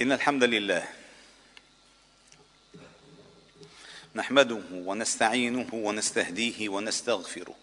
[0.00, 0.88] إن الحمد لله
[4.14, 7.54] نحمده ونستعينه ونستهديه ونستغفره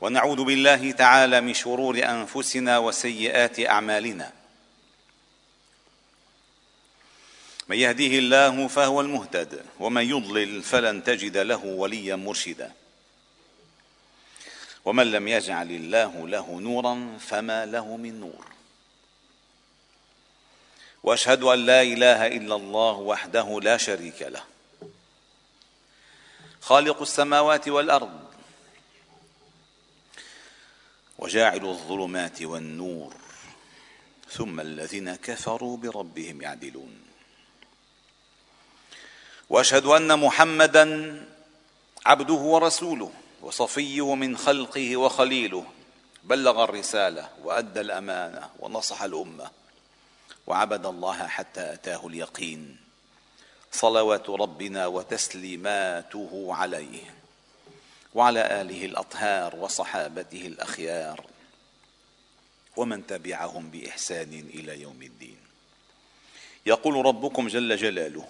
[0.00, 4.32] ونعوذ بالله تعالى من شرور أنفسنا وسيئات أعمالنا.
[7.68, 12.72] من يهديه الله فهو المهتد ومن يضلل فلن تجد له وليا مرشدا.
[14.84, 18.57] ومن لم يجعل الله له نورا فما له من نور.
[21.02, 24.44] وأشهد أن لا إله إلا الله وحده لا شريك له.
[26.60, 28.20] خالق السماوات والأرض
[31.18, 33.14] وجاعل الظلمات والنور
[34.30, 37.02] ثم الذين كفروا بربهم يعدلون.
[39.50, 40.86] وأشهد أن محمدا
[42.06, 45.66] عبده ورسوله وصفيه من خلقه وخليله
[46.24, 49.57] بلغ الرسالة وأدى الأمانة ونصح الأمة.
[50.48, 52.76] وعبد الله حتى أتاه اليقين.
[53.72, 57.14] صلوات ربنا وتسليماته عليه
[58.14, 61.24] وعلى آله الأطهار وصحابته الأخيار
[62.76, 65.36] ومن تبعهم بإحسان إلى يوم الدين.
[66.66, 68.28] يقول ربكم جل جلاله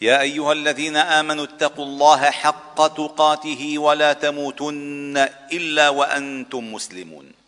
[0.00, 7.39] يا أيها الذين آمنوا اتقوا الله حق تقاته ولا تموتن إلا وأنتم مسلمون.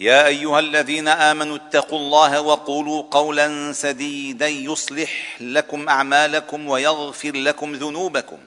[0.00, 8.38] يا أيها الذين آمنوا اتقوا الله وقولوا قولا سديدا يصلح لكم أعمالكم ويغفر لكم ذنوبكم.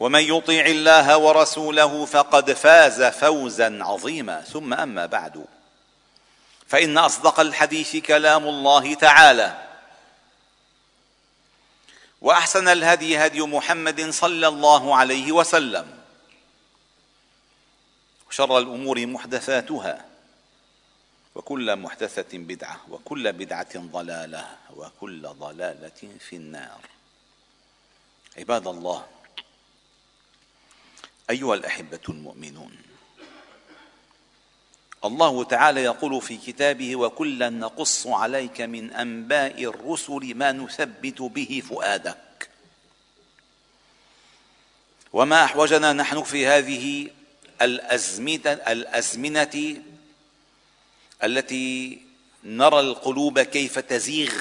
[0.00, 4.40] ومن يطيع الله ورسوله فقد فاز فوزا عظيما.
[4.40, 5.44] ثم أما بعد
[6.66, 9.68] فإن أصدق الحديث كلام الله تعالى
[12.20, 16.03] وأحسن الهدي هدي محمد صلى الله عليه وسلم.
[18.34, 20.06] وشر الأمور محدثاتها.
[21.34, 26.80] وكل محدثة بدعة وكل بدعة ضلالة وكل ضلالة في النار.
[28.38, 29.06] عباد الله
[31.30, 32.76] أيها الأحبة المؤمنون
[35.04, 42.48] الله تعالى يقول في كتابه وكلا نقص عليك من أنباء الرسل ما نثبت به فؤادك.
[45.12, 47.10] وما أحوجنا نحن في هذه
[47.62, 49.76] الازمنه الأزمنة
[51.24, 52.02] التي
[52.44, 54.32] نرى القلوب كيف تزيغ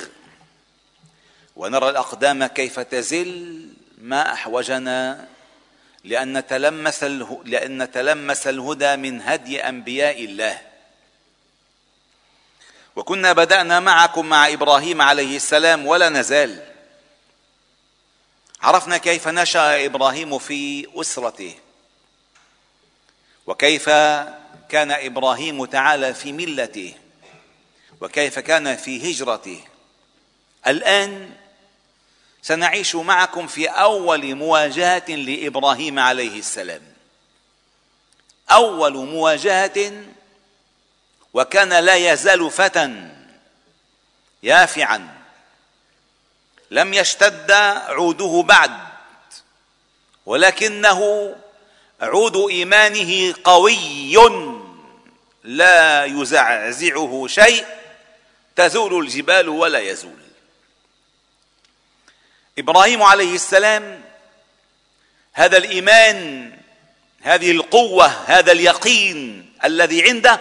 [1.56, 5.28] ونرى الأقدام كيف تزل ما أحوجنا
[6.04, 7.04] لأن نتلمس
[7.46, 10.62] لأن نتلمس الهدى من هدي أنبياء الله.
[12.96, 16.74] وكنا بدأنا معكم مع إبراهيم عليه السلام ولا نزال.
[18.62, 21.56] عرفنا كيف نشأ إبراهيم في أسرته.
[23.48, 23.90] وكيف
[24.70, 26.94] كان إبراهيم تعالى في ملته؟
[28.02, 29.64] وكيف كان في هجرته؟
[30.68, 31.36] الآن
[32.42, 36.82] سنعيش معكم في أول مواجهة لإبراهيم عليه السلام.
[38.52, 40.04] أول مواجهة
[41.34, 43.10] وكان لا يزال فتى
[44.44, 45.24] يافعا.
[46.72, 48.72] لم يشتد عوده بعد
[50.26, 51.36] ولكنه
[52.04, 54.18] عود إيمانه قوي
[55.44, 57.66] لا يزعزعه شيء
[58.56, 60.24] تزول الجبال ولا يزول.
[62.58, 64.02] إبراهيم عليه السلام
[65.34, 66.52] هذا الإيمان
[67.22, 70.40] هذه القوة هذا اليقين الذي عنده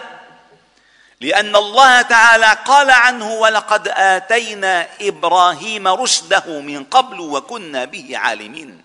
[1.21, 8.81] لأن الله تعالى قال عنه ولقد آتينا إبراهيم رشده من قبل وكنا به عالمين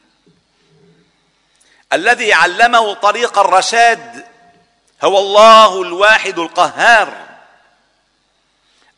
[1.93, 4.27] الذي علمه طريق الرشاد
[5.03, 7.27] هو الله الواحد القهار.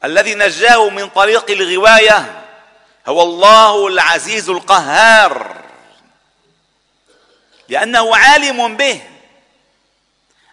[0.05, 2.45] الذي نجاه من طريق الغواية
[3.07, 5.57] هو الله العزيز القهار.
[7.69, 9.03] لأنه عالم به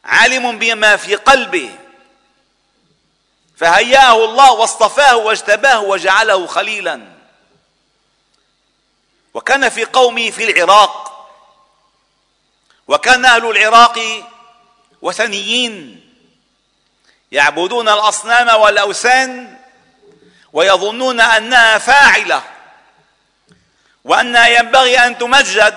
[0.06, 1.76] عالم بما في قلبه.
[3.58, 7.08] فهيأه الله واصطفاه واجتباه وجعله خليلا.
[9.34, 11.07] وكان في قومه في العراق
[12.88, 14.00] وكان أهل العراق
[15.02, 16.04] وثنيين
[17.32, 19.58] يعبدون الأصنام والأوثان
[20.54, 22.44] ويظنون أنها فاعلة
[24.04, 25.76] وانها ينبغي أن تمجد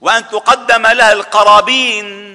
[0.00, 2.32] وأن تقدم لها القرابين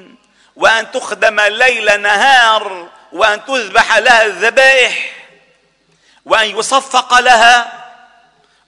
[0.55, 5.13] وأن تخدم ليل نهار وأن تذبح لها الذبائح
[6.25, 7.83] وأن يصفق لها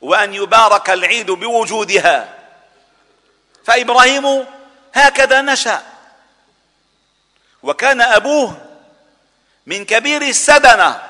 [0.02, 2.30] وأن يبارك العيد بوجودها.
[3.66, 4.46] فإبراهيم
[4.94, 5.84] هكذا نشأ.
[7.64, 8.58] وكان أبوه
[9.66, 11.02] من كبير السدنة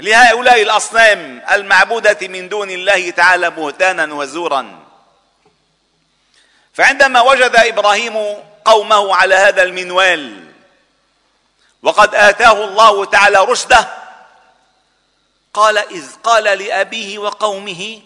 [0.00, 4.86] لهؤلاء الأصنام المعبودة من دون الله تعالى بهتانا وزورا.
[6.74, 8.16] فعندما وجد إبراهيم
[8.64, 10.46] قومه على هذا المنوال
[11.82, 13.88] وقد آتاه الله تعالى رشده
[15.54, 18.02] قال إذ قال لأبيه وقومه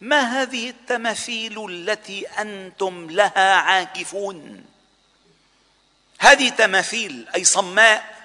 [0.00, 4.64] ما هذه التماثيل التي أنتم لها عاكفون؟
[6.18, 8.16] هذه تماثيل أي صماء.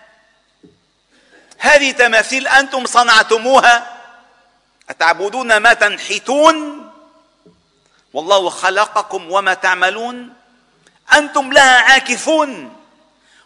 [1.57, 3.97] هذه تماثيل أنتم صنعتموها.
[4.89, 6.89] أتعبدون ما تنحتون؟
[8.13, 10.33] والله خلقكم وما تعملون.
[11.13, 12.75] أنتم لها عاكفون.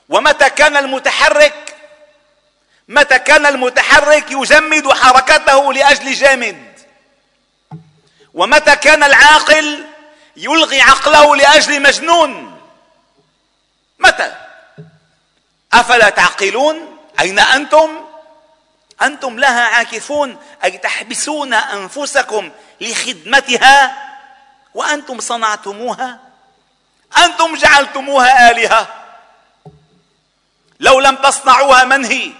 [0.10, 1.75] ومتى كان المتحرك؟
[2.88, 6.64] متى كان المتحرك يجمد حركته لأجل جامد؟
[8.36, 9.86] ومتى كان العاقل
[10.38, 12.62] يلغي عقله لأجل مجنون؟
[14.00, 14.36] متى؟
[15.74, 18.06] أفلا تعقلون؟ أين أنتم؟
[19.02, 22.52] أنتم لها عاكفون أي تحبسون أنفسكم
[22.82, 23.98] لخدمتها
[24.74, 26.20] وأنتم صنعتموها؟
[27.18, 28.88] أنتم جعلتموها آلهة.
[30.80, 32.32] لو لم تصنعوها من هي؟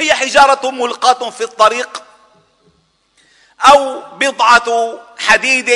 [0.00, 2.02] هي حجارة ملقاة في الطريق.
[3.64, 5.70] أو بضعة حديد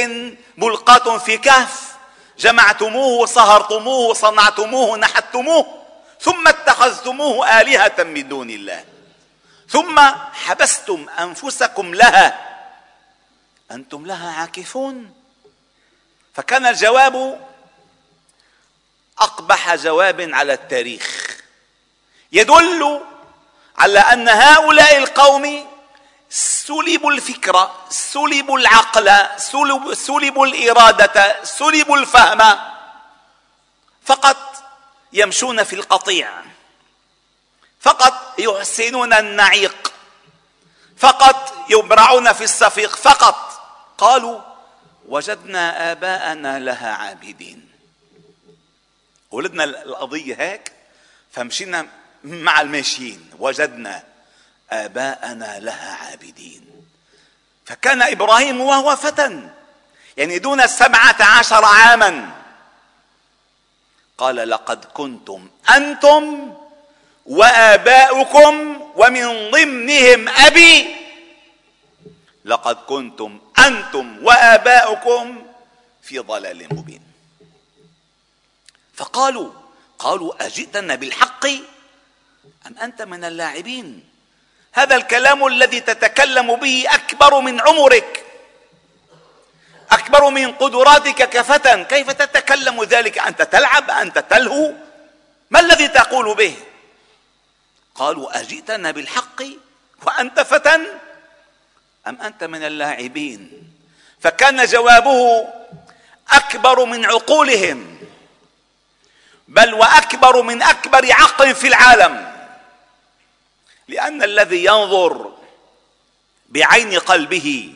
[0.57, 1.97] ملقاة في كهف
[2.39, 5.83] جمعتموه صهرتموه صنعتموه نحتموه
[6.21, 8.85] ثم اتخذتموه آلهة من دون الله.
[9.69, 10.01] ثم
[10.33, 12.47] حبستم أنفسكم لها.
[13.71, 15.15] أنتم لها عاكفون.
[16.35, 17.41] فكان الجواب
[19.19, 21.27] أقبح جواب على التاريخ.
[22.33, 23.01] يدل
[23.79, 25.76] على أن هؤلاء القوم
[26.31, 29.27] سلبوا الفكرة سلبوا العقل
[29.95, 32.59] سلبوا الإرادة سلبوا الفهم
[34.05, 34.65] فقط
[35.13, 36.31] يمشون في القطيع
[37.81, 39.93] فقط يحسنون النعيق
[40.97, 43.61] فقط يبرعون في الصفيق فقط.
[43.99, 44.41] قالوا
[45.09, 47.69] وجدنا آباءنا لها عابدين.
[49.31, 50.73] ولدنا القضية هيك
[51.33, 51.87] فمشينا
[52.25, 54.05] مع الماشيين وجدنا
[54.71, 56.67] آباءنا لها عابدين.
[57.67, 59.49] فكان إبراهيم وهو فتى.
[60.17, 62.33] يعني دون السبعة عشر عاما.
[64.19, 66.55] قال لقد كنتم أنتم
[67.27, 70.97] وآباؤكم ومن ضمنهم أبي.
[72.45, 75.47] لقد كنتم أنتم وآباؤكم
[76.03, 77.03] في ضلال مبين.
[78.95, 79.53] فقالوا
[79.99, 81.47] قالوا أجئتنا بالحق
[82.67, 84.16] أم أنت من اللاعبين؟
[84.77, 88.25] هذا الكلام الذي تتكلم به أكبر من عمرك
[89.91, 94.73] أكبر من قدراتك كفتى كيف تتكلم ذلك؟ أنت تلعب؟ أنت تلهو؟
[95.51, 96.57] ما الذي تقول به؟
[97.95, 99.43] قالوا أجئتنا بالحق
[100.07, 100.75] وأنت فتى؟
[102.07, 103.73] أم أنت من اللاعبين؟
[104.21, 105.49] فكان جوابه
[106.33, 107.99] أكبر من عقولهم
[109.49, 112.36] بل وأكبر من أكبر عقل في العالم.
[113.89, 115.33] لأن الذي ينظر
[116.49, 117.73] بعين قلبه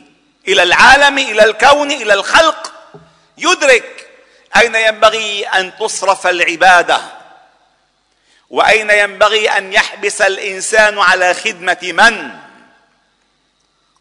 [0.47, 2.73] إلى العالم إلى الكون إلى الخلق
[3.37, 4.09] يدرك
[4.55, 7.01] أين ينبغي أن تصرف العبادة
[8.49, 12.31] وأين ينبغي أن يحبس الإنسان على خدمة من؟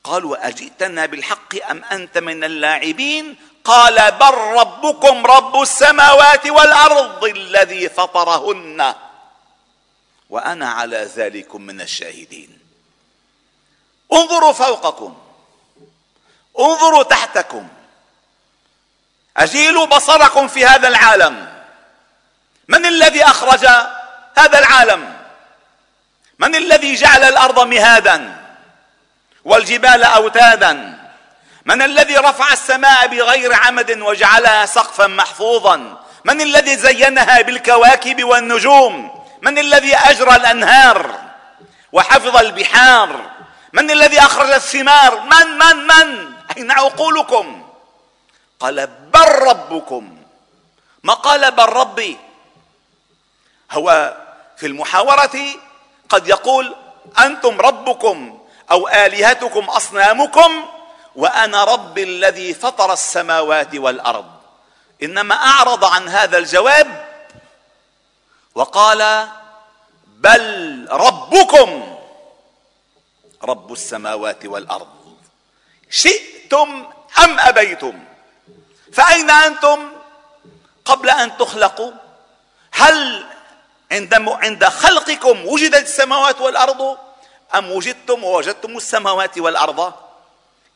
[0.04, 8.94] قالوا أجئتنا بالحق أم أنت من اللاعبين؟ قال بل ربكم رب السماوات والأرض الذي فطرهن.
[10.30, 12.58] وأنا على ذلك من الشاهدين.
[14.12, 15.18] انظروا فوقكم.
[16.58, 17.68] انظروا تحتكم.
[19.37, 21.62] أجيلوا بصركم في هذا العالم.
[22.68, 23.66] من الذي أخرج
[24.38, 25.16] هذا العالم؟
[26.38, 28.37] من الذي جعل الأرض مهادا
[29.44, 30.99] والجبال أوتادا؟
[31.64, 39.59] من الذي رفع السماء بغير عمد وجعلها سقفا محفوظا؟ من الذي زينها بالكواكب والنجوم؟ من
[39.59, 41.20] الذي أجرى الأنهار
[41.92, 43.30] وحفظ البحار؟
[43.73, 47.66] من الذي أخرج الثمار؟ من من من؟ أين عقولكم؟
[48.61, 50.16] قال بل ربكم.
[51.02, 52.18] ما قال بل ربي؟
[53.73, 54.16] هو
[54.56, 55.38] في المحاورة
[56.09, 56.76] قد يقول
[57.18, 58.38] أنتم ربكم
[58.70, 60.66] أو آلهتكم أصنامكم
[61.16, 64.30] وأنا رب الذي فطر السماوات والأرض.
[65.02, 67.10] إنما أعرض عن هذا الجواب
[68.54, 69.28] وقال
[70.07, 71.97] بل ربكم
[73.42, 75.16] رب السماوات والأرض.
[75.90, 76.87] شئتم
[77.25, 78.04] أم أبيتم؟
[78.92, 79.92] فأين أنتم
[80.85, 81.92] قبل أن تخلقوا؟
[82.73, 83.26] هل
[83.92, 86.99] عند عند خلقكم وجدت السماوات والأرض
[87.54, 89.95] أم وجدتم ووجدتم السماوات والأرض؟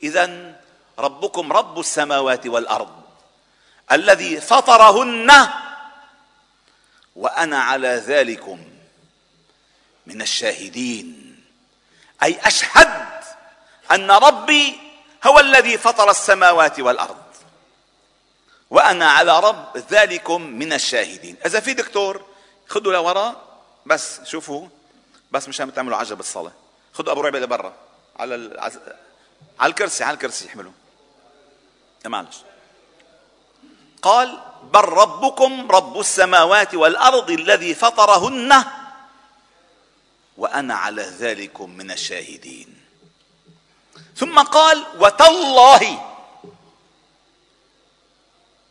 [0.02, 0.54] اذا
[0.99, 2.90] ربكم رب السماوات والأرض
[3.93, 5.49] الذي فطرهن
[7.16, 8.64] وأنا على ذلكم
[10.06, 11.40] من الشاهدين.
[12.23, 13.25] أي أشهد
[13.92, 14.76] أن ربي
[15.26, 17.25] هو الذي فطر السماوات والأرض.
[18.71, 21.37] وأنا على رب ذلكم من الشاهدين.
[21.47, 22.25] إذا في دكتور
[22.68, 23.44] خذوا لورا
[23.87, 24.68] بس شوفوا
[25.30, 26.52] بس مشان تعملوا عجب الصلاه
[26.92, 27.75] خذوا أبو رعبه لبرا
[28.16, 28.61] على ال...
[29.61, 30.73] على الكرسي على الكرسي احملوا
[32.06, 32.37] معلش.
[34.02, 34.40] قال
[34.73, 38.64] بل ربكم رب السماوات والأرض الذي فطرهن
[40.38, 42.80] وأنا على ذلكم من الشاهدين.
[44.16, 46.14] ثم قال وتالله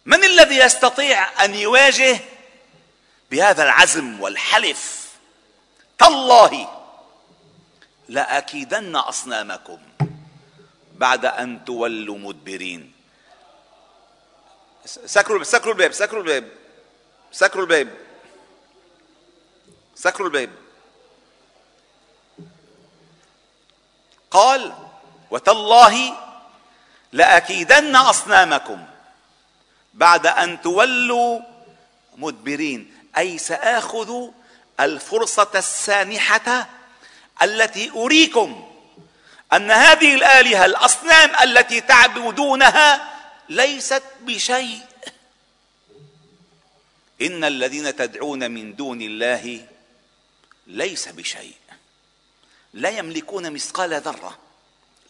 [0.05, 2.19] من الذي يستطيع أن يواجه
[3.31, 5.09] بهذا العزم والحلف؟
[5.97, 6.67] تالله.
[8.09, 9.77] لاكيدن أصنامكم
[10.95, 12.92] بعد أن تولوا مدبرين.
[14.85, 16.49] سكروا سكروا الباب سكروا الباب.
[17.31, 17.87] سكروا الباب.
[19.95, 20.49] سكروا الباب.
[24.31, 24.73] قال
[25.31, 26.17] وتالله
[27.11, 28.85] لأكيدن أصنامكم
[29.93, 31.39] بعد أن تولوا
[32.17, 32.93] مدبرين.
[33.17, 34.27] أي سآخذ
[34.79, 36.69] الفرصة السانحه
[37.41, 38.69] التي أريكم
[39.53, 43.12] أن هذه الآلهة الأصنام التي تعبدونها
[43.50, 44.79] ليست بشيء.
[47.21, 49.67] إن الذين تدعون من دون الله
[50.67, 51.55] ليس بشيء.
[52.73, 54.38] لا يملكون مثقال ذرة.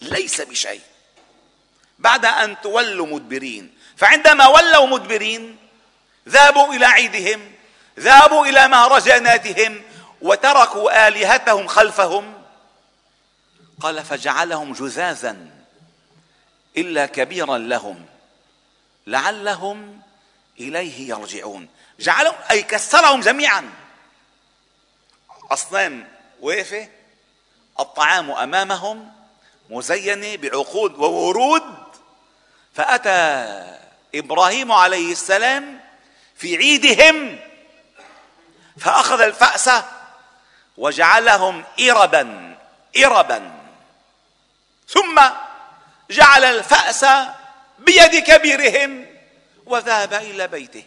[0.01, 0.81] ليس بشيء.
[1.99, 3.77] بعد أن تولوا مدبرين.
[3.97, 5.57] فعندما ولوا مدبرين
[6.29, 7.51] ذهبوا إلى عيدهم
[7.99, 9.81] ذهبوا إلى مهرجاناتهم
[10.21, 12.43] وتركوا آلهتهم خلفهم.
[13.81, 15.37] قال فجعلهم جذاذا
[16.77, 18.05] إلا كبيرا لهم.
[19.07, 20.01] لعلهم
[20.59, 21.69] إليه يرجعون.
[21.99, 23.73] جعلهم أي كسرهم جميعا.
[25.51, 26.07] أصنام
[26.41, 26.89] واقفه
[27.79, 29.11] الطعام أمامهم
[29.69, 31.63] مزينة بعقود وورود.
[32.75, 33.09] فأتى
[34.15, 35.79] إبراهيم عليه السلام
[36.35, 37.39] في عيدهم.
[38.79, 39.69] فأخذ الفأس
[40.77, 42.55] وجعلهم اربا
[43.05, 43.51] اربا.
[44.87, 45.21] ثم
[46.11, 47.05] جعل الفأس
[47.85, 49.05] بيد كبيرهم
[49.65, 50.83] وذهب إلى بيته.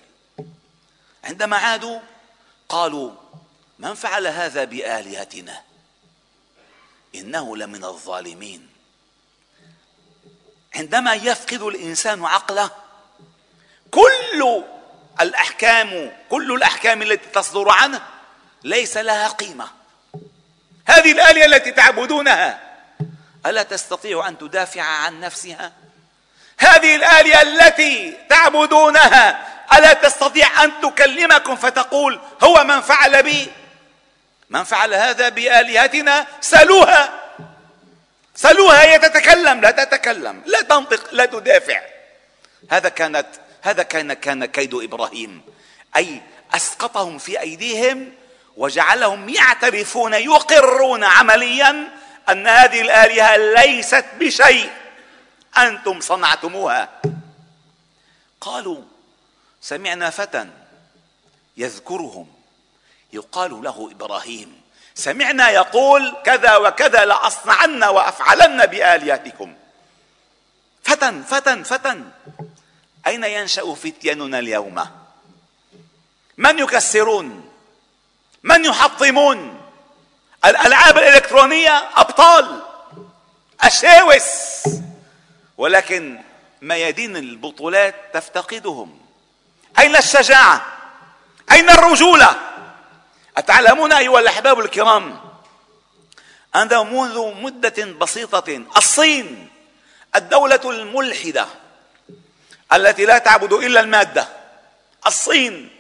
[1.25, 2.01] عندما عادوا
[2.69, 3.11] قالوا
[3.79, 5.63] من فعل هذا بآلهتنا؟
[7.15, 8.69] إنه لمن الظالمين.
[10.75, 12.71] عندما يفقد الإنسان عقله
[13.91, 14.63] كل
[15.21, 18.07] الأحكام كل الأحكام التي تصدر عنه
[18.65, 19.69] ليس لها قيمة.
[20.87, 22.67] هذه الآلهة التي تعبدونها
[23.47, 25.73] ألا تستطيع أن تدافع عن نفسها؟
[26.59, 33.49] هذه الالهه التي تعبدونها ألا تستطيع أن تكلمكم فتقول هو من فعل بي؟
[34.51, 37.13] من فعل هذا بآلهتنا؟ سلوها.
[38.35, 39.61] سلوها هي تتكلم.
[39.61, 41.81] لا تتكلم لا تنطق لا تدافع.
[42.71, 43.27] هذا كانت
[43.63, 45.43] هذا كان كان كيد إبراهيم.
[45.97, 46.23] أي
[46.55, 48.13] أسقطهم في أيديهم
[48.57, 51.89] وجعلهم يعترفون يقرون عمليا
[52.29, 54.71] أن هذه الآلهة ليست بشيء.
[55.59, 56.89] أنتم صنعتموها.
[58.41, 58.83] قالوا
[59.61, 60.51] سمعنا فتى
[61.57, 62.27] يذكرهم.
[63.13, 64.61] يقال له إبراهيم
[64.95, 69.55] سمعنا يقول كذا وكذا لأصنعن وأفعلن بآلهتكم.
[70.83, 72.05] فتى فتى فتى.
[73.07, 74.87] أين ينشأ فتياننا اليوم؟
[76.37, 77.51] من يكسرون؟
[78.43, 79.61] من يحطمون؟
[80.45, 82.63] الألعاب الإلكترونية؟ أبطال؟
[83.61, 84.63] اشاوس
[85.59, 86.21] ولكن
[86.63, 88.99] ميادين البطولات تفتقدهم.
[89.79, 90.67] أين الشجاعة؟
[91.53, 92.37] أين الرجولة؟
[93.37, 95.21] أتعلمون أيها الأحباب الكرام
[96.57, 99.49] أن منذ مدة بسيطة الصين
[100.17, 101.47] الدولة الملحدة
[102.73, 104.29] التي لا تعبد إلا المادة
[105.07, 105.71] الصين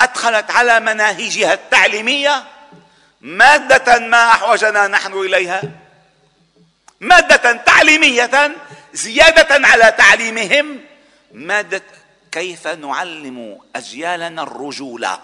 [0.00, 2.44] أدخلت على مناهجها التعليمية
[3.20, 5.62] مادة ما أحوجنا نحن إليها.
[7.00, 8.56] مادة تعليمية
[8.92, 10.80] زيادة على تعليمهم.
[11.32, 11.82] مادة
[12.32, 15.20] كيف نعلم أجيالنا الرجوله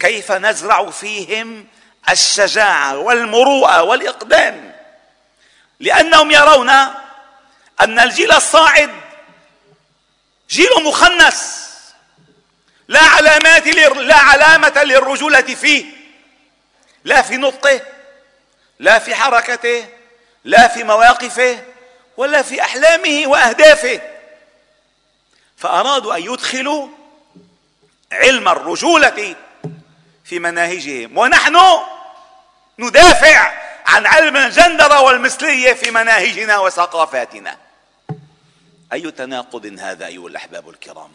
[0.00, 1.66] كيف نزرع فيهم
[2.10, 4.72] الشجاعة والمروءة والإقدام؟
[5.80, 6.70] لأنهم يرون
[7.80, 8.90] أن الجيل الصاعد
[10.50, 11.66] جيل مخنث
[12.88, 15.84] لا علامات لا علامة للرجولة فيه
[17.04, 17.80] لا في نطقه.
[18.78, 19.86] لا في حركته
[20.44, 21.64] لا في مواقفه
[22.16, 24.00] ولا في أحلامه وأهدافه.
[25.56, 26.88] فأرادوا أن يدخلوا
[28.12, 29.36] علم الرجولة
[30.24, 31.18] في مناهجهم.
[31.18, 31.58] ونحن
[32.78, 33.52] ندافع
[33.86, 37.58] عن علم الجندرة والمثلية في مناهجنا وثقافاتنا.
[38.92, 41.10] أي تناقض هذا أيها الأحباب الكرام؟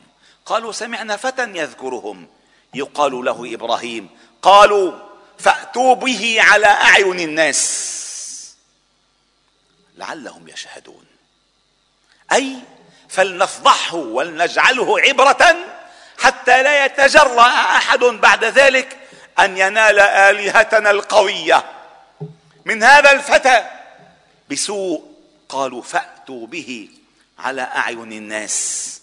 [0.46, 2.28] قالوا سمعنا فتى يذكرهم.
[2.74, 4.10] يقال له إبراهيم.
[4.42, 5.11] قالوا
[5.44, 8.56] فأتوا به على أعين الناس.
[9.98, 11.06] لعلهم يشهدون.
[12.32, 12.58] أي
[13.10, 15.56] فلنفضحه ولنجعله عبرة
[16.20, 18.98] حتى لا يتجرأ أحد بعد ذلك
[19.40, 21.64] أن ينال آلهتنا القوية.
[22.66, 23.70] من هذا الفتى
[24.52, 25.12] بسوء
[25.50, 26.90] قالوا فأتوا به
[27.40, 29.02] على أعين الناس.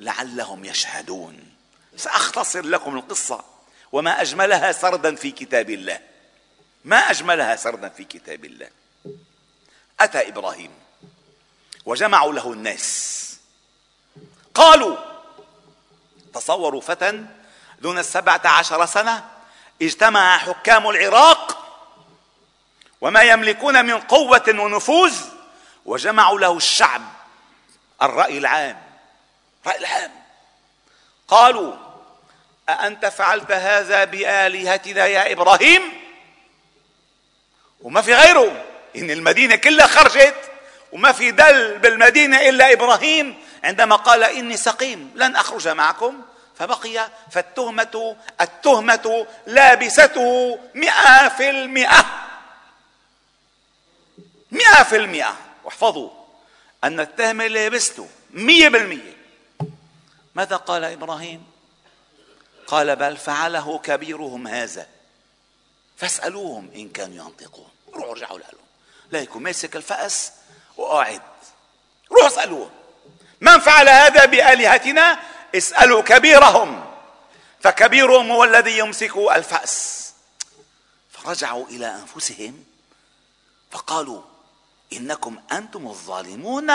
[0.00, 1.48] لعلهم يشهدون.
[1.96, 3.51] سأختصر لكم القصة.
[3.92, 6.00] وما أجملها سردا في كتاب الله.
[6.84, 8.70] ما أجملها سردا في كتاب الله.
[10.00, 10.70] أتى إبراهيم
[11.84, 13.18] وجمعوا له الناس.
[14.54, 14.96] قالوا
[16.34, 17.24] تصوروا فتى
[17.80, 19.30] دون السبعة عشر سنة
[19.82, 21.58] اجتمع حكام العراق
[23.00, 25.16] وما يملكون من قوة ونفوذ
[25.84, 27.02] وجمعوا له الشعب
[28.02, 28.82] الرأي العام
[29.66, 30.12] الرأي العام.
[31.28, 31.91] قالوا
[32.72, 35.82] أأنت فعلت هذا بآلهتنا يا إبراهيم؟
[37.80, 38.64] وما في غيره
[38.96, 40.34] إن المدينة كلها خرجت
[40.92, 46.22] وما في دل بالمدينة إلا إبراهيم عندما قال إني سقيم لن أخرج معكم
[46.58, 52.04] فبقي فالتهمة التهمة لابسته مئة في المئة.
[54.50, 55.36] مئة في المئة.
[55.64, 56.10] واحفظوا
[56.84, 59.16] أن التهمة لابسته مية بالمية.
[60.34, 61.51] ماذا قال إبراهيم؟
[62.72, 64.86] قال بل فعله كبيرهم هذا.
[65.96, 67.68] فاسألوهم إن كانوا ينطقون.
[67.94, 68.60] روحوا ارجعوا لهم
[69.10, 70.32] لا يكون ماسك الفأس
[70.76, 71.22] وقاعد
[72.12, 72.70] روحوا اسألوهم.
[73.40, 75.20] من فعل هذا بآلهتنا؟
[75.54, 76.94] اسألوا كبيرهم.
[77.60, 80.12] فكبيرهم هو الذي يمسك الفأس.
[81.10, 82.64] فرجعوا إلى أنفسهم
[83.70, 84.22] فقالوا
[84.92, 86.72] إنكم أنتم الظالمون.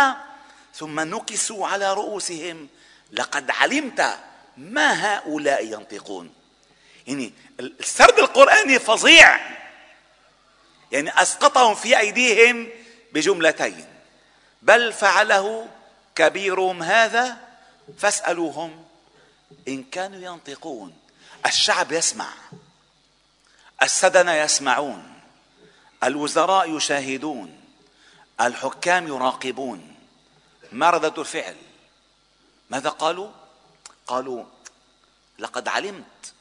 [0.75, 2.67] ثم نكسوا على رؤوسهم.
[3.11, 4.19] لقد علمت
[4.57, 6.33] ما هؤلاء ينطقون؟
[7.07, 9.39] يعني السرد القرآني فظيع.
[10.91, 12.69] يعني أسقطهم في أيديهم
[13.13, 13.85] بجملتين.
[14.61, 15.67] بل فعله
[16.15, 17.37] كبيرهم هذا
[17.97, 18.85] فاسألوهم
[19.67, 20.97] إن كانوا ينطقون.
[21.45, 22.29] الشعب يسمع.
[23.81, 25.13] السدنة يسمعون.
[26.03, 27.61] الوزراء يشاهدون.
[28.41, 29.95] الحكام يراقبون.
[30.71, 31.55] ما ردة الفعل؟
[32.69, 33.29] ماذا قالوا؟
[34.07, 34.43] قالوا
[35.39, 36.33] لقد علمت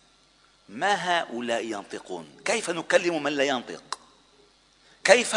[0.68, 2.40] ما هؤلاء ينطقون.
[2.44, 3.98] كيف نكلم من لا ينطق؟
[5.04, 5.36] كيف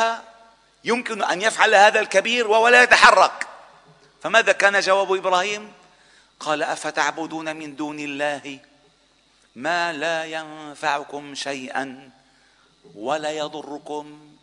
[0.83, 3.47] يمكن أن يفعل هذا الكبير وهو لا يتحرك؟
[4.23, 5.73] فماذا كان جواب إبراهيم؟
[6.39, 8.59] قال أفتعبدون من دون الله
[9.55, 12.09] ما لا ينفعكم شيئا
[12.95, 14.35] ولا يضركم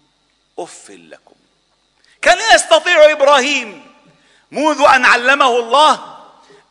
[0.59, 1.35] أف لكم.
[2.23, 3.93] كان يستطيع إبراهيم
[4.51, 6.16] منذ أن علمه الله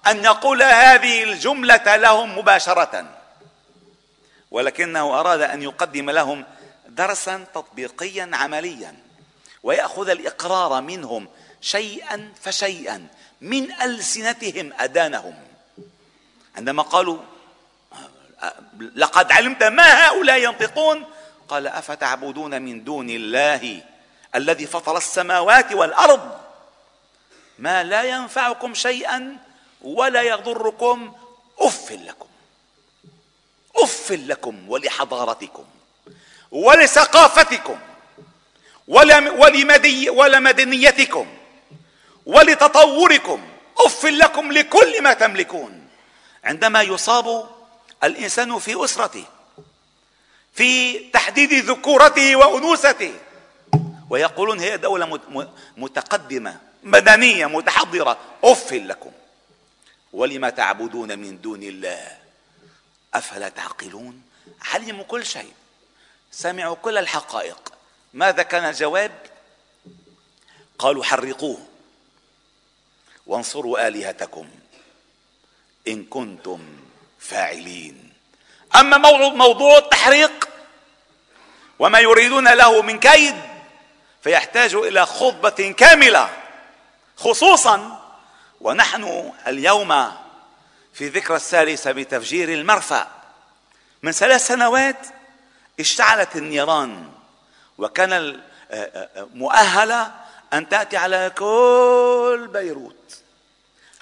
[0.07, 3.05] أن يقول هذه الجملة لهم مباشرة.
[4.51, 6.45] ولكنه أراد أن يقدم لهم
[6.87, 8.95] درسا تطبيقيا عمليا
[9.63, 11.27] ويأخذ الإقرار منهم
[11.61, 13.07] شيئا فشيئا
[13.41, 15.35] من ألسنتهم أدانهم.
[16.57, 17.17] عندما قالوا
[18.95, 21.05] لقد علمت ما هؤلاء ينطقون؟
[21.47, 23.81] قال أفتعبدون من دون الله
[24.35, 26.39] الذي فطر السماوات والأرض؟
[27.59, 29.37] ما لا ينفعكم شيئا
[29.85, 31.13] ولا يضركم
[31.59, 32.27] أف لكم.
[33.75, 35.65] أف لكم ولحضارتكم
[36.51, 37.79] ولثقافتكم
[38.87, 41.27] ولمدي ولمدنيتكم
[42.25, 43.41] ولتطوركم.
[43.77, 45.87] أف لكم لكل ما تملكون.
[46.43, 47.49] عندما يصاب
[48.03, 49.23] الإنسان في أسرته
[50.53, 53.13] في تحديد ذكورته وأنوثته
[54.09, 55.19] ويقولون هي دولة
[55.77, 59.11] متقدمة مدنية متحضرة أف لكم.
[60.15, 62.17] ولما تعبدون من دون الله؟
[63.13, 64.21] أفلا تعقلون؟
[64.61, 65.53] علموا كل شيء.
[66.31, 67.73] سمعوا كل الحقائق.
[68.13, 69.11] ماذا كان الجواب؟
[70.79, 71.67] قالوا حرقوه.
[73.27, 74.49] وانصروا آلهتكم.
[75.87, 76.59] إن كنتم
[77.19, 78.13] فاعلين.
[78.75, 78.97] أما
[79.29, 80.49] موضوع التحريق
[81.79, 83.35] وما يريدون له من كيد
[84.23, 86.29] فيحتاج إلى خطبة كاملة
[87.17, 88.04] خصوصا
[88.65, 90.11] ونحن اليوم
[90.93, 93.07] في ذكرى الثالثة بتفجير المرفأ.
[94.03, 94.97] من ثلاث سنوات
[95.79, 97.11] اشتعلت النيران
[97.77, 98.33] وكان آه،
[98.71, 100.11] آه، آه، مؤهلة
[100.53, 103.17] أن تأتي على كل بيروت.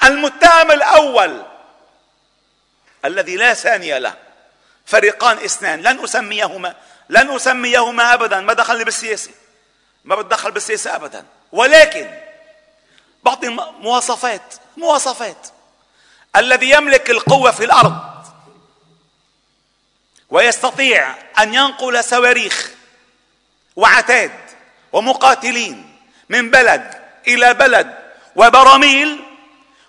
[0.03, 1.43] المتهم الأول
[3.05, 4.15] الذي لا ثاني له
[4.85, 6.75] فريقان اثنان لن أسميهما
[7.09, 9.31] لن أسميهما أبدا ما دخلني بالسياسة
[10.03, 11.25] ما بتدخل بالسياسة أبدا.
[11.51, 12.22] ولكن
[13.23, 13.47] بعطي
[13.79, 15.47] مواصفات مواصفات.
[16.35, 18.13] الذي يملك القوة في الأرض
[20.29, 22.71] ويستطيع أن ينقل صواريخ
[23.75, 24.31] وعتاد
[24.93, 27.97] ومقاتلين من بلد إلى بلد
[28.35, 29.23] وبراميل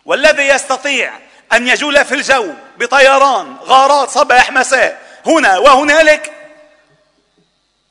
[0.05, 1.19] والذي يستطيع
[1.53, 6.33] أن يجول في الجو بطيران غارات صباح مساء هنا وهنالك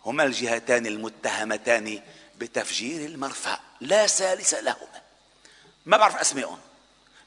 [0.06, 2.01] هما الجهتان المتهمتان
[2.38, 3.60] بتفجير المرفأ.
[3.82, 5.03] لا ثالث لهما.
[5.86, 6.60] ما بعرف اسمائهم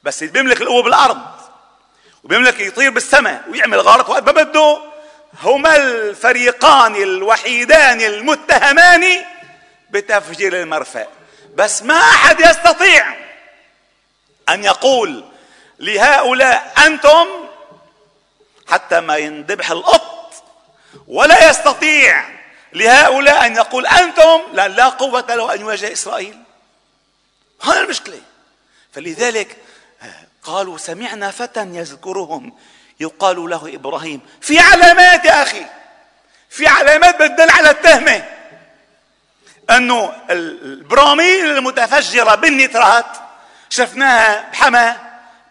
[0.03, 1.21] بس بيملك القوة بالارض
[2.23, 4.81] وبيملك يطير بالسماء ويعمل غارات وقت ما بده
[5.41, 9.25] هما الفريقان الوحيدان المتهمان
[9.89, 11.07] بتفجير المرفأ.
[11.55, 13.15] بس ما أحد يستطيع
[14.49, 15.23] أن يقول
[15.79, 17.27] لهؤلاء أنتم
[18.67, 20.33] حتى ما ينذبح القط
[21.07, 22.25] ولا يستطيع
[22.73, 26.37] لهؤلاء أن يقول أنتم لا لا قوة له أن يواجه إسرائيل.
[27.61, 28.21] هذا المشكلة.
[28.97, 29.57] فلذلك
[30.43, 32.53] قالوا سمعنا فتى يذكرهم.
[32.99, 35.65] يقال له إبراهيم في علامات يا أخي
[36.49, 38.25] في علامات بتدل على التهمة.
[39.69, 43.05] أنه البراميل المتفجرة بالنترات
[43.69, 44.97] شفناها بحما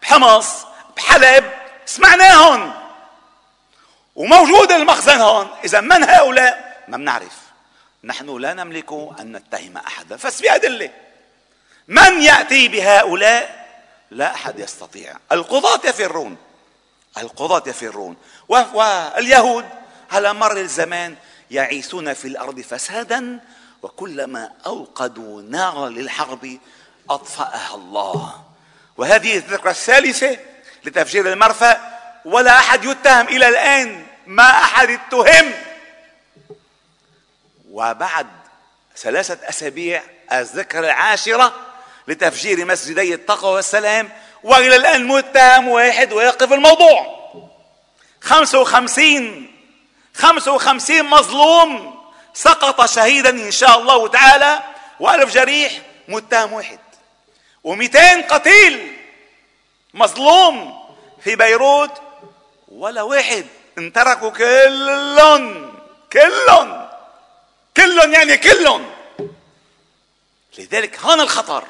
[0.01, 0.65] بحمص
[0.97, 1.51] بحلب
[1.85, 2.73] سمعناهم.
[4.15, 5.47] وموجود المخزن هون.
[5.63, 7.37] إذا من هؤلاء؟ ما بنعرف.
[8.03, 10.17] نحن لا نملك أن نتهم أحدا.
[10.17, 10.89] في ادله
[11.87, 13.67] من يأتي بهؤلاء؟
[14.11, 15.17] لا أحد يستطيع.
[15.31, 16.37] القضاة يفرون.
[17.17, 18.17] القضاة يفرون.
[18.47, 19.65] واليهود
[20.11, 21.15] على مر الزمان
[21.51, 23.39] يعيثون في الأرض فسادا
[23.81, 26.57] وكلما أوقدوا نارا للحرب
[27.09, 28.43] أطفأها الله.
[28.97, 30.37] وهذه الذكرى الثالثة
[30.83, 35.53] لتفجير المرفأ ولا أحد يتهم إلى الآن ما أحد اتهم.
[37.71, 38.27] وبعد
[38.97, 41.66] ثلاثة أسابيع الذكرى العاشرة
[42.07, 44.09] لتفجير مسجدي التقوى والسلام
[44.43, 47.17] وإلى الآن متهم واحد ويقف الموضوع.
[48.21, 49.55] خمسة وخمسين
[50.15, 52.01] خمسة وخمسين مظلوم
[52.33, 54.63] سقط شهيدا إن شاء الله تعالى
[54.99, 56.79] وألف جريح متهم واحد.
[57.63, 58.97] ومئتين قتيل
[59.93, 60.83] مظلوم
[61.23, 61.91] في بيروت
[62.67, 63.45] ولا واحد
[63.77, 65.73] انتركوا كلهم
[66.13, 66.89] كلهم
[67.77, 68.91] كلهم يعني كلهم.
[70.57, 71.63] لذلك هون الخطر.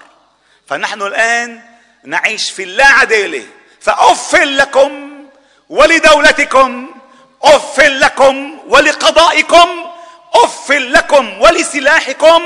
[0.67, 1.62] فنحن الآن
[2.03, 3.43] نعيش في اللا عدالة
[3.82, 5.23] فأف لكم
[5.69, 6.89] ولدولتكم
[7.43, 9.67] أف لكم ولقضائكم
[10.36, 12.41] أف لكم ولسلاحكم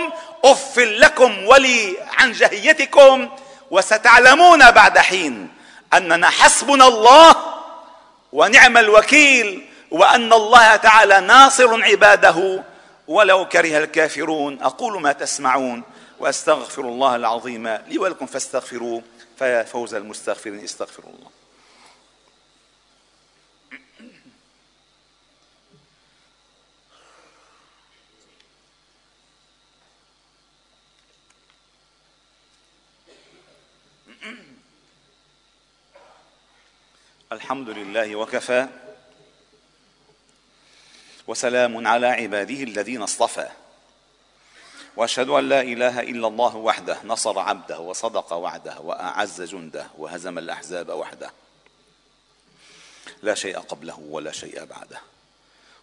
[0.46, 3.30] أف لكم ولعنجهيتكم.
[3.72, 5.50] وستعلمون بعد حين
[5.94, 7.36] أننا حسبنا الله
[8.34, 12.64] ونعم الوكيل وأن الله تعالى ناصر عباده.
[13.08, 15.84] ولو كره الكافرون أقول ما تسمعون.
[16.22, 19.04] وأستغفر الله العظيم لي ولكم فاستغفروه
[19.40, 20.64] فيا فوز المستغفرين.
[20.64, 21.30] استغفروا الله.
[37.32, 38.68] الحمد لله وكفى
[41.28, 43.50] وسلام على عباده الذين اصطفى.
[44.98, 50.90] وأشهد أن لا إله إلا الله وحده نصر عبده وصدق وعده وأعز جنده وهزم الأحزاب
[50.90, 51.32] وحده.
[53.24, 55.02] لا شيء قبله ولا شيء بعده.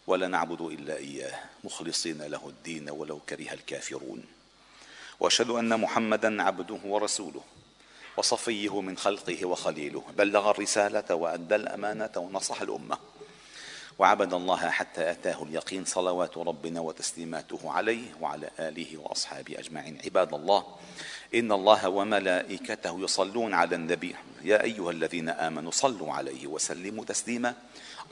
[0.06, 4.24] ولا نعبد إلا إياه مخلصين له الدين ولو كره الكافرون.
[5.20, 7.42] وأشهد أن محمدا عبده ورسوله
[8.16, 10.04] وصفيه من خلقه وخليله.
[10.16, 12.98] بلغ الرسالة وأدى الأمانة ونصح الأمة.
[13.98, 19.98] وعبد الله حتى أتاه اليقين صلوات ربنا وتسليماته عليه وعلى آله وأصحابه أجمعين.
[20.04, 20.64] عباد الله
[21.34, 24.14] إن الله وملائكته يصلون على النبي.
[24.44, 27.54] يا أيها الذين آمنوا صلوا عليه وسلموا تسليما.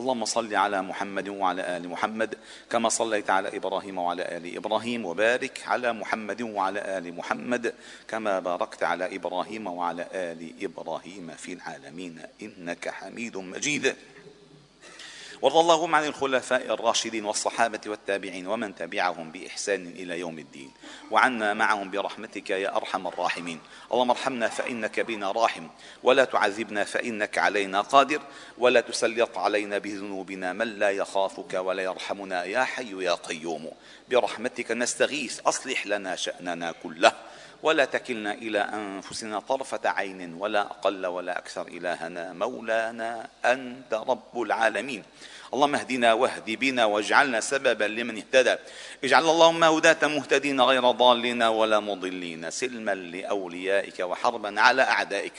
[0.00, 2.34] اللهم صل على محمد وعلى آل محمد
[2.70, 7.74] كما صليت على إبراهيم وعلى آل إبراهيم وبارك على محمد وعلى آل محمد
[8.08, 12.22] كما باركت على إبراهيم وعلى آل إبراهيم في العالمين.
[12.42, 13.96] إنك حميد مجيد.
[15.42, 20.70] وارض اللهم عن الخلفاء الراشدين والصحابة والتابعين ومن تبعهم بإحسان إلى يوم الدين.
[21.10, 23.60] وعنا معهم برحمتك يا أرحم الراحمين.
[23.92, 25.68] اللهم ارحمنا فإنك بنا راحم.
[26.02, 28.20] ولا تعذبنا فإنك علينا قادر.
[28.58, 33.70] ولا تسلط علينا بذنوبنا من لا يخافك ولا يرحمنا يا حي يا قيوم.
[34.10, 37.12] برحمتك نستغيث أصلح لنا شأننا كله.
[37.62, 45.02] ولا تكلنا إلى أنفسنا طرفة عين ولا أقل ولا أكثر إلهنا مولانا أنت رب العالمين.
[45.54, 48.56] اللهم اهدنا واهد بنا واجعلنا سببا لمن اهتدى.
[49.04, 55.32] اجعل اللهم هداة مهتدين غير ضالين ولا مضلين سلما لأوليائك وحربا على أعدائك.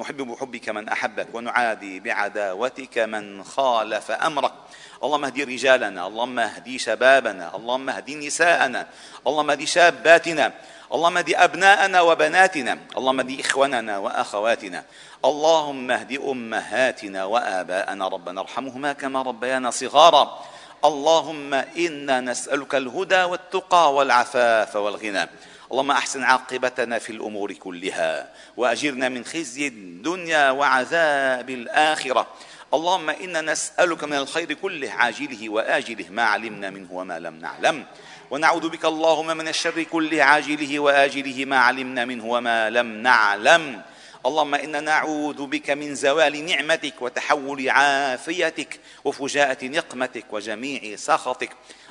[0.00, 4.52] نحب بحبك من أحبك ونعادي بعداوتك من خالف أمرك.
[5.04, 8.86] اللهم اهدي رجالنا اللهم اهدي شبابنا اللهم اهدي نساءنا
[9.26, 10.52] اللهم اهدي شاباتنا.
[10.92, 14.84] اللهم اهد أبناءنا وبناتنا اللهم اهد إخواننا وأخواتنا
[15.24, 20.44] اللهم اهد أمهاتنا وآباءنا ربنا ارحمهما كما ربيانا صغارا
[20.84, 25.28] اللهم إنا نسألك الهدى والتقى والعفاف والغنى
[25.72, 32.26] اللهم أحسن عاقبتنا في الأمور كلها وأجرنا من خزي الدنيا وعذاب الآخرة
[32.74, 37.86] اللهم إنا نسألك من الخير كله عاجله وآجله ما علمنا منه وما لم نعلم.
[38.30, 43.82] ونعوذ بك اللهم من الشر كله عاجله وآجله ما علمنا منه وما لم نعلم.
[44.26, 51.50] اللهم إنا نعوذ بك من زوال نعمتك وتحول عافيتك وفجاءة نقمتك وجميع سخطك.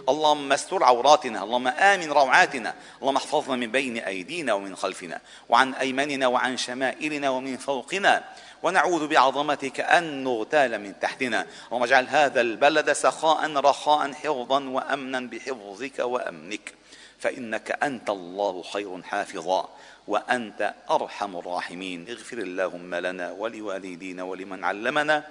[0.09, 2.75] اللهم استر عوراتنا اللهم آمن روعاتنا.
[3.01, 8.23] اللهم احفظنا من بين أيدينا ومن خلفنا وعن أيماننا وعن شمائلنا ومن فوقنا.
[8.63, 11.45] ونعوذ بعظمتك أن نغتال من تحتنا.
[11.67, 16.73] اللهم اجعل هذا البلد سخاء رخاء حفظا وأمنا بحفظك وأمنك.
[17.19, 19.69] فإنك أنت الله خير حافظا
[20.07, 22.09] وأنت أرحم الراحمين.
[22.09, 25.23] اغفر اللهم لنا ولوالدينا ولمن علمنا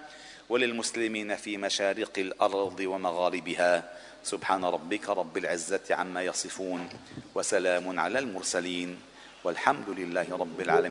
[0.48, 3.92] وللمسلمين في مشارق الأرض ومغاربها.
[4.24, 6.88] سبحان ربك رب العزة عما يصفون
[7.34, 9.00] وسلام على المرسلين.
[9.44, 10.84] والحمد لله رب العالمين.